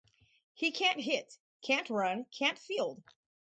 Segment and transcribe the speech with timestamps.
[0.55, 3.03] He can't hit, can't run, can't field.